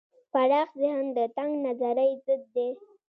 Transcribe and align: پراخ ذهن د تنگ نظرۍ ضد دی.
پراخ 0.31 0.69
ذهن 0.81 1.05
د 1.17 1.19
تنگ 1.35 1.53
نظرۍ 1.65 2.11
ضد 2.25 2.43
دی. 2.55 2.69